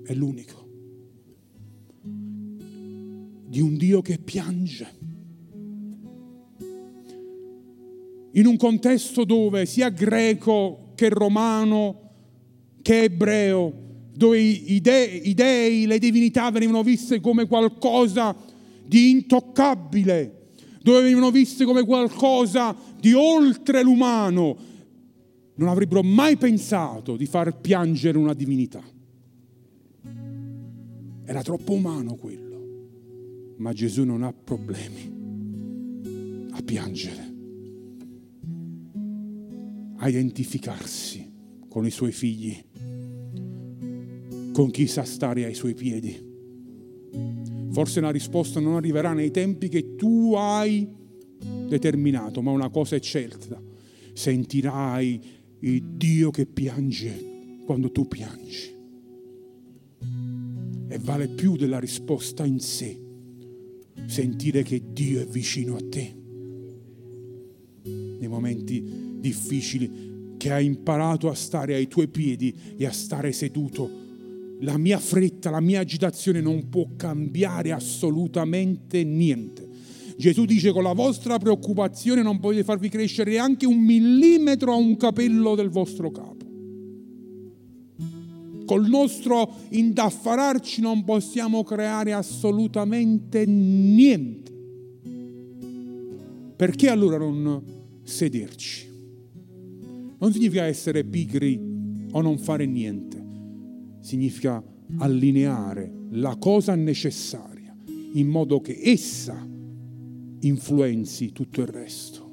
[0.07, 0.65] È l'unico.
[3.49, 5.07] Di un Dio che piange
[8.37, 12.03] in un contesto dove sia greco che romano
[12.83, 13.73] che ebreo,
[14.13, 18.37] dove i dei, i dei, le divinità venivano viste come qualcosa
[18.85, 20.53] di intoccabile,
[20.83, 24.57] dove venivano viste come qualcosa di oltre l'umano,
[25.57, 28.83] non avrebbero mai pensato di far piangere una divinità.
[31.29, 35.15] Era troppo umano quello, ma Gesù non ha problemi
[36.53, 37.35] a piangere
[39.99, 41.33] a identificarsi
[41.69, 42.57] con i suoi figli,
[44.53, 46.17] con chi sa stare ai suoi piedi.
[47.71, 50.89] Forse la risposta non arriverà nei tempi che tu hai
[51.69, 53.61] determinato, ma una cosa è certa,
[54.13, 55.21] sentirai
[55.61, 58.76] il Dio che piange quando tu piangi.
[60.97, 62.99] E vale più della risposta in sé,
[64.07, 66.15] sentire che Dio è vicino a te
[67.83, 68.83] nei momenti
[69.19, 73.91] difficili, che hai imparato a stare ai tuoi piedi e a stare seduto.
[74.61, 79.69] La mia fretta, la mia agitazione non può cambiare assolutamente niente.
[80.17, 84.97] Gesù dice con la vostra preoccupazione non potete farvi crescere neanche un millimetro a un
[84.97, 86.36] capello del vostro capo.
[88.67, 94.53] Col nostro indaffararci non possiamo creare assolutamente niente.
[96.57, 97.63] Perché allora non
[98.03, 98.87] sederci?
[100.19, 103.25] non significa essere pigri o non fare niente,
[104.01, 104.63] significa
[104.99, 107.77] allineare la cosa necessaria
[108.15, 109.47] in modo che essa
[110.41, 112.26] influenzi tutto il resto.